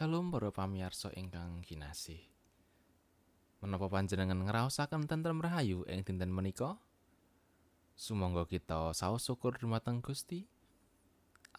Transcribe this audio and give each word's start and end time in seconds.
Shalom 0.00 0.32
para 0.32 0.48
pamirsa 0.48 1.12
ingkang 1.12 1.60
kinasih. 1.60 2.24
Menapa 3.60 3.84
panjenengan 3.92 4.40
ngraosaken 4.48 5.04
tentrem 5.04 5.44
rahayu 5.44 5.84
ing 5.84 6.08
dinten 6.08 6.32
menika? 6.32 6.80
Sumangga 8.00 8.48
kita 8.48 8.96
saos 8.96 9.28
syukur 9.28 9.60
dumateng 9.60 10.00
Gusti. 10.00 10.48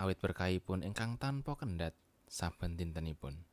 Awit 0.02 0.18
berkahipun 0.18 0.82
ingkang 0.82 1.22
tanpa 1.22 1.54
kendhat 1.54 1.94
saben 2.26 2.82
dintenipun. 2.82 3.46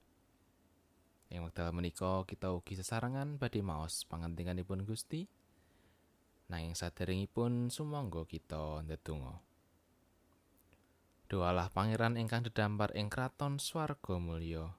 Ing 1.36 1.44
wekdal 1.44 1.68
menika 1.76 2.24
kita 2.24 2.56
ugi 2.56 2.80
sesarengan 2.80 3.36
badhe 3.36 3.60
maos 3.60 4.08
pangentinganipun 4.08 4.88
Gusti. 4.88 5.28
Nanging 6.48 6.72
saderengipun 6.72 7.68
sumangga 7.68 8.24
kita 8.24 8.80
ndedonga. 8.88 9.36
Doalah 11.28 11.68
pangeran 11.68 12.16
ingkang 12.16 12.40
dedampar 12.40 12.88
ing 12.96 13.12
kraton 13.12 13.60
swarga 13.60 14.16
mulya. 14.16 14.72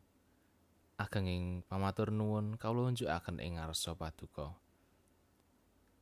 Agenging 0.97 1.61
pamatur 1.69 2.09
nuwun 2.09 2.57
kawula 2.57 2.89
njukaken 2.89 3.37
ing 3.37 3.61
ngarsa 3.61 3.93
paduka. 3.93 4.57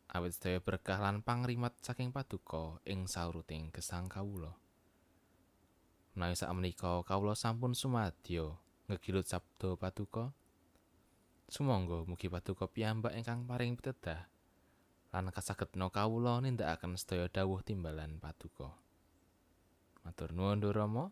Awit 0.07 0.39
sedaya 0.39 0.63
berkah 0.63 1.03
lan 1.03 1.19
pangrimat 1.19 1.75
saking 1.83 2.15
paduka 2.15 2.79
ing 2.87 3.11
sauruting 3.11 3.75
gesang 3.75 4.07
kawula. 4.07 4.55
Menawi 6.15 6.39
sakmenika 6.39 7.03
kawula 7.03 7.35
sampun 7.35 7.75
sumadyo 7.75 8.55
ngegilut 8.87 9.27
sabda 9.27 9.75
paduka. 9.75 10.31
Sumangga 11.51 12.07
mugi 12.07 12.31
paduka 12.31 12.71
piyambak 12.71 13.19
ingkang 13.19 13.43
paring 13.43 13.75
pitedah 13.75 14.31
lan 15.11 15.27
kasagedna 15.27 15.91
kawula 15.91 16.39
nindakaken 16.39 16.95
sedaya 16.95 17.27
dawuh 17.27 17.59
timbalan 17.67 18.15
paduka. 18.23 18.86
Matur 20.07 20.31
nuwun 20.31 20.63
Rama. 20.63 21.11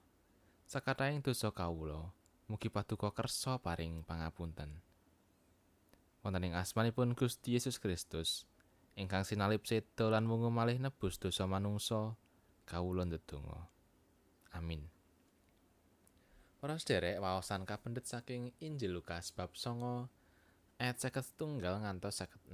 Sakataing 0.71 1.19
dosa 1.19 1.51
kawula, 1.51 2.15
mugi 2.47 2.71
paduka 2.71 3.11
kersa 3.11 3.59
paring 3.59 4.07
pangapunten. 4.07 4.79
Wonten 6.23 6.47
ing 6.47 6.55
asmanipun 6.55 7.11
Gusti 7.11 7.59
Yesus 7.59 7.75
Kristus, 7.75 8.47
ingkang 8.95 9.27
sinalip 9.27 9.67
seda 9.67 10.07
lan 10.07 10.31
wungu 10.31 10.47
malih 10.47 10.79
nebus 10.79 11.19
dosa 11.19 11.43
manungsa, 11.43 12.15
kawula 12.63 13.03
ndedonga. 13.03 13.67
Amin. 14.55 14.87
Para 16.63 16.79
sederek 16.79 17.19
waosan 17.19 17.67
kapendet 17.67 18.07
saking 18.07 18.55
Injil 18.63 18.95
Lukas 18.95 19.35
bab 19.35 19.59
9 19.59 20.07
ayat 20.79 20.95
51 21.03 21.83
ngantos 21.83 22.23
56. 22.23 22.47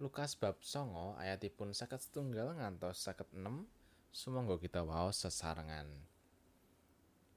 Lukas 0.00 0.40
bab 0.40 0.56
9 0.64 1.20
ayatipun 1.20 1.76
51 1.76 2.56
ngantos 2.56 2.96
56 3.04 3.68
Sumangga 4.10 4.58
kita 4.58 4.82
waos 4.82 5.22
sesarengan. 5.22 5.86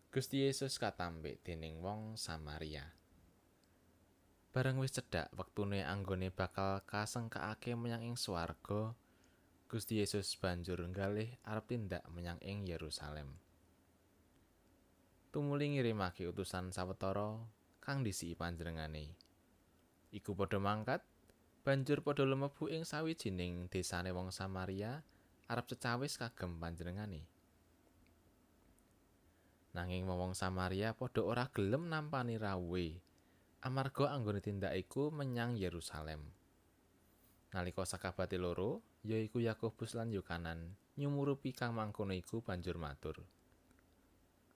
Gusti 0.09 0.41
Yesus 0.41 0.81
katampe 0.81 1.37
dening 1.45 1.77
wong 1.85 2.17
Samaria. 2.17 2.89
Bareng 4.49 4.81
wis 4.81 4.97
cedhak 4.97 5.29
wektune 5.37 5.85
anggone 5.85 6.33
bakal 6.33 6.81
kasengkaake 6.89 7.77
menyang 7.77 8.01
ing 8.01 8.17
swarga, 8.17 8.97
Gusti 9.69 10.01
Yesus 10.01 10.33
banjur 10.33 10.81
nggalih 10.81 11.37
arep 11.45 11.69
tindak 11.69 12.01
menyang 12.09 12.41
ing 12.41 12.65
Yerusalem. 12.65 13.37
Tumuli 15.29 15.77
ngirimake 15.77 16.25
utusan 16.25 16.73
sawetara 16.73 17.37
kang 17.85 18.01
disiki 18.01 18.33
panjenengane. 18.33 19.13
Iku 20.09 20.33
padha 20.33 20.57
mangkat, 20.57 21.05
banjur 21.61 22.01
padha 22.01 22.25
lumebu 22.25 22.65
ing 22.65 22.81
sawijining 22.81 23.69
desane 23.69 24.09
wong 24.09 24.33
Samaria 24.33 25.05
arep 25.49 25.65
cecawis 25.69 26.19
kagem 26.19 26.59
panjenengane. 26.61 27.25
Nanging 29.73 30.05
wong 30.05 30.37
Samaria 30.37 30.93
padha 30.93 31.25
ora 31.25 31.49
gelem 31.49 31.89
nampani 31.89 32.37
rawuhe 32.37 33.01
amarga 33.63 34.11
anggone 34.11 34.43
tindak 34.43 34.75
iku 34.75 35.07
menyang 35.07 35.55
Yerusalem. 35.55 36.19
Nalika 37.55 37.87
sakabate 37.87 38.35
loro, 38.35 38.83
yaiku 39.07 39.39
Yakobus 39.39 39.95
lan 39.95 40.11
Yohanan, 40.11 40.75
nyumurupi 40.99 41.55
kang 41.55 41.71
mangkono 41.71 42.11
iku 42.11 42.43
banjur 42.43 42.75
matur. 42.75 43.23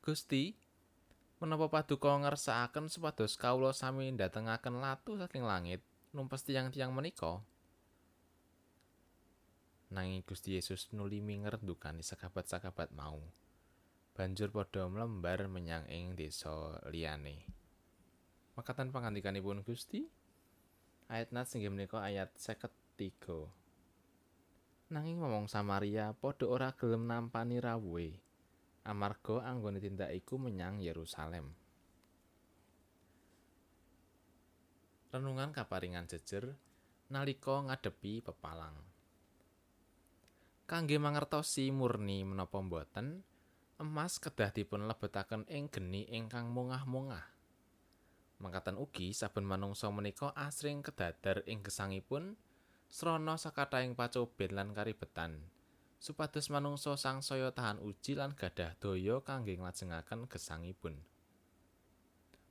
Gusti, 0.03 0.59
menapa 1.39 1.71
paduka 1.71 2.19
ngersakaken 2.19 2.91
supados 2.91 3.39
kawula 3.39 3.71
sami 3.71 4.11
ndatengaken 4.11 4.83
latu 4.83 5.15
saking 5.15 5.47
langit 5.47 5.79
numpes 6.11 6.43
tiang-tiang 6.43 6.91
menika? 6.91 7.39
Nanging 9.87 10.19
Gusti 10.27 10.59
Yesus 10.59 10.91
nuli 10.91 11.23
minger 11.23 11.63
ndukani 11.63 12.03
sakabat-sakabat 12.03 12.91
mau. 12.91 13.23
Banjur 14.11 14.51
padha 14.51 14.89
mlembar 14.89 15.47
menyang 15.47 15.87
ing 15.87 16.17
desa 16.17 16.81
liyane. 16.89 17.45
Makatan 18.57 18.89
pangandikanipun 18.89 19.61
Gusti 19.61 20.09
ayat 21.07 21.31
nat 21.31 21.47
sing 21.47 21.63
menika 21.69 22.01
ayat 22.01 22.33
53. 22.35 24.91
Nanging 24.91 25.21
momong 25.21 25.47
Samaria 25.47 26.11
padha 26.17 26.49
ora 26.49 26.73
gelem 26.75 27.07
nampani 27.07 27.61
rawuhe. 27.61 28.19
Amarga 28.87 29.43
anggone 29.43 29.83
tindak 29.83 30.15
iku 30.15 30.39
menyang 30.39 30.79
Yerusalem. 30.79 31.51
Renungan 35.11 35.51
kaparingan 35.55 36.07
jejer 36.07 36.55
nalika 37.07 37.63
ngadepi 37.67 38.23
pepalang. 38.23 38.96
Kangge 40.67 40.99
mangertosi 40.99 41.71
murni 41.71 42.27
menapa 42.27 42.59
boten 42.59 43.23
emas 43.79 44.19
kedah 44.19 44.51
dipun 44.51 44.83
lebetaken 44.83 45.47
ing 45.47 45.71
geni 45.71 46.03
ingkang 46.11 46.51
mungah-mungah. 46.51 47.23
Mangkatan 48.43 48.75
ugi 48.75 49.15
saben 49.15 49.47
manungsa 49.47 49.87
menika 49.95 50.35
asring 50.35 50.83
kedadar 50.83 51.39
ing 51.47 51.63
gesangipun 51.63 52.35
srana 52.91 53.39
sakathahing 53.39 53.95
pacoben 53.95 54.59
lan 54.59 54.75
karibetan 54.75 55.39
supados 56.03 56.51
manungsa 56.51 56.99
sangsaya 56.99 57.55
tahan 57.55 57.79
uji 57.79 58.19
lan 58.19 58.35
gadah 58.35 58.75
daya 58.75 59.23
kangge 59.23 59.55
nglajengaken 59.55 60.27
gesangipun. 60.27 60.99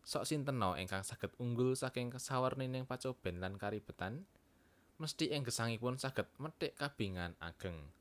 Sok 0.09 0.25
sinteno 0.25 0.73
ingkang 0.81 1.05
saged 1.05 1.37
unggul 1.37 1.77
saking 1.77 2.09
kesawernining 2.09 2.89
pacoben 2.89 3.45
lan 3.45 3.61
karibetan 3.61 4.25
mesti 4.97 5.37
ing 5.37 5.45
gesangipun 5.45 6.01
saged 6.01 6.25
methik 6.41 6.73
kabingan 6.81 7.37
ageng 7.45 7.93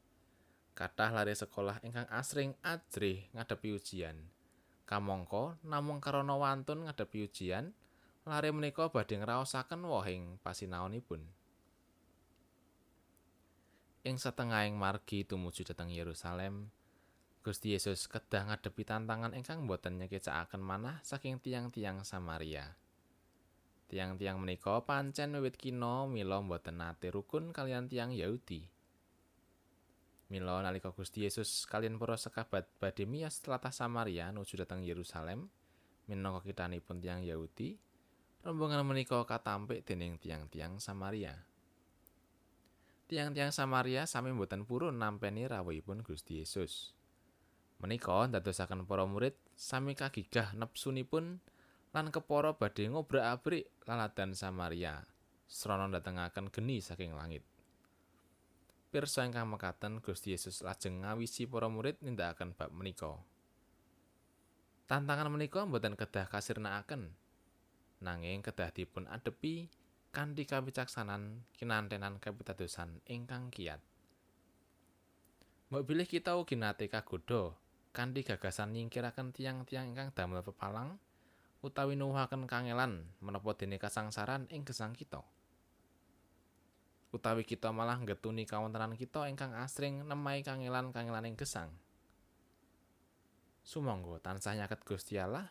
kathah 0.76 1.16
lare 1.16 1.32
sekolah 1.32 1.80
ingkang 1.88 2.06
asring 2.12 2.52
ajrih 2.60 3.32
ngadepi 3.32 3.72
ujian. 3.72 4.20
Kamangka 4.84 5.56
namung 5.64 6.04
karana 6.04 6.36
wantun 6.36 6.86
ngadepi 6.86 7.26
ujian, 7.32 7.72
lare 8.28 8.52
menika 8.52 8.92
badhe 8.92 9.18
ngraosaken 9.18 9.82
wohing 9.88 10.38
pasinaonipun. 10.44 11.24
Ing 14.06 14.22
setengahing 14.22 14.78
margi 14.78 15.26
tumuju 15.26 15.66
dhateng 15.66 15.90
Yerusalem, 15.90 16.70
Gusti 17.42 17.74
Yesus 17.74 18.06
kedah 18.06 18.50
ngadepi 18.50 18.86
tantangan 18.86 19.34
ingkang 19.34 19.70
boten 19.70 19.98
nyekecakaken 19.98 20.62
manah 20.62 21.02
saking 21.02 21.38
tiang-tiang 21.42 22.06
Samaria. 22.06 22.78
Tiang-tiang 23.86 24.42
menika 24.42 24.82
pancen 24.82 25.38
wiwit 25.38 25.62
kina 25.62 26.10
mila 26.10 26.42
boten 26.42 26.82
nate 26.82 27.14
rukun 27.14 27.54
kalian 27.54 27.86
tiang 27.86 28.10
Yahudi. 28.10 28.75
Mila 30.26 30.66
nalika 30.66 30.90
Gusti 30.90 31.22
Yesus 31.22 31.70
kalian 31.70 32.02
para 32.02 32.18
sekabat 32.18 32.66
badhe 32.82 33.06
miyas 33.06 33.46
tlatah 33.46 33.70
Samaria 33.70 34.34
nuju 34.34 34.58
dhateng 34.58 34.82
Yerusalem 34.82 35.54
minangka 36.10 36.46
kitanipun 36.50 37.02
tiang 37.02 37.22
Yahudi, 37.26 37.78
rombongan 38.46 38.86
menika 38.86 39.22
katampik 39.26 39.86
dening 39.86 40.22
tiang-tiang 40.22 40.78
Samaria. 40.78 41.34
Tiang-tiang 43.06 43.54
Samaria 43.54 44.10
sami 44.10 44.34
mboten 44.34 44.66
purun 44.66 44.98
nampeni 44.98 45.46
rawuhipun 45.46 46.02
Gusti 46.02 46.42
Yesus. 46.42 46.98
Menika 47.82 48.26
ndadosaken 48.26 48.90
para 48.90 49.06
murid 49.06 49.38
sami 49.54 49.94
kagigah 49.94 50.58
nepsunipun 50.58 51.38
lan 51.94 52.10
kepara 52.10 52.58
badhe 52.58 52.90
ngobrak-abrik 52.90 53.70
laladan 53.86 54.34
Samaria 54.34 55.06
srana 55.46 55.86
ndatengaken 55.86 56.50
geni 56.50 56.82
saking 56.82 57.14
langit. 57.14 57.46
Pirsa 58.96 59.28
ingkang 59.28 59.52
mekaten 59.52 60.00
Gusti 60.00 60.32
Yesus 60.32 60.64
lajeng 60.64 61.04
ngawisi 61.04 61.52
para 61.52 61.68
murid 61.68 62.00
nindakaken 62.00 62.56
bab 62.56 62.72
menika. 62.72 63.20
Tantangan 64.88 65.28
menika 65.28 65.68
boten 65.68 66.00
kedah 66.00 66.32
kasirnakaken, 66.32 67.12
nanging 68.00 68.40
kedah 68.40 68.72
dipun 68.72 69.12
adepi 69.12 69.68
kanthi 70.16 70.48
kawicaksanan 70.48 71.44
kinantenan 71.52 72.24
kapitadosan 72.24 73.04
ingkang 73.04 73.52
kiat. 73.52 73.84
Mbok 75.76 75.92
kita 76.08 76.40
ugi 76.40 76.56
nate 76.56 76.88
kagodha 76.88 77.52
kanthi 77.92 78.24
gagasan 78.24 78.72
nyingkiraken 78.80 79.36
tiang-tiang 79.36 79.92
ingkang 79.92 80.16
damel 80.16 80.40
pepalang 80.40 80.96
utawi 81.60 82.00
nuwuhaken 82.00 82.48
kangelan 82.48 83.12
menapa 83.20 83.60
dene 83.60 83.76
kasangsaran 83.76 84.48
ing 84.56 84.64
gesang 84.64 84.96
kita. 84.96 85.35
Utawi 87.16 87.48
kita 87.48 87.72
malah 87.72 87.96
ngetuni 88.04 88.44
kawontenan 88.44 89.00
kita 89.00 89.32
ingkang 89.32 89.56
asring 89.56 90.04
nemai 90.04 90.44
kangelan-kangelaning 90.44 91.40
gesang. 91.40 91.72
Sumangga 93.64 94.20
tansah 94.20 94.60
nyaket 94.60 94.84
Gusti 94.84 95.16
Allah 95.16 95.48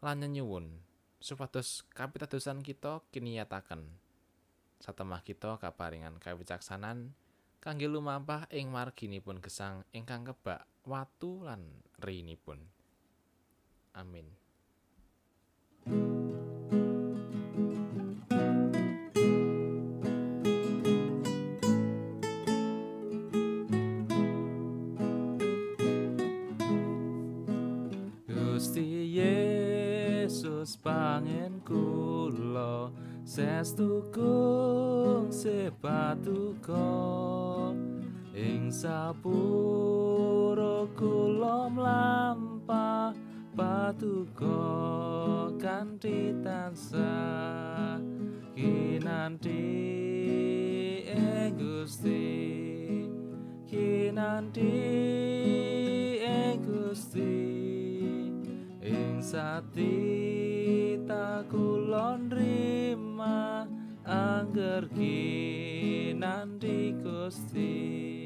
lan 0.00 0.24
nyuwun 0.24 0.80
supados 1.20 1.84
kapitadosan 1.92 2.64
kita 2.64 3.04
kiniyataken 3.12 3.84
satemah 4.80 5.20
kita 5.20 5.60
kaparingan 5.60 6.16
kawicaksanan 6.16 7.12
kangge 7.60 7.84
lumampah 7.84 8.48
ing 8.48 8.72
marginipun 8.72 9.44
gesang 9.44 9.84
ingkang 9.92 10.24
kebak 10.24 10.64
watu 10.88 11.44
lan 11.44 11.84
rinipun 12.00 12.64
amin 13.92 14.39
Gusti 28.60 29.16
Yesus 29.16 30.76
pangen 30.76 31.64
kula. 31.64 32.92
Sestu 33.24 34.04
kung 34.12 35.32
sepatuko 35.32 36.92
ing 38.36 38.68
sapuro 38.68 39.64
kula 40.92 41.72
mlampah 41.72 43.16
patuko 43.56 44.60
kanthi 45.56 46.36
tansah 46.44 47.96
kinanti 48.52 49.72
ing 51.08 51.56
Gusti 51.56 52.28
kinanti 53.64 55.19
sati 59.30 60.98
takulon 61.06 62.26
rima 62.34 63.62
angger 64.02 64.90
kinanti 64.90 66.78
Gusti 66.98 68.19